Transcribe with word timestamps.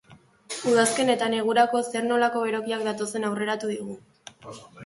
Udazken 0.71 1.11
eta 1.15 1.27
negurako 1.33 1.83
zer-nolako 1.91 2.41
berokiak 2.47 2.83
datozen 2.89 3.29
aurreratu 3.31 3.71
digu. 3.77 4.01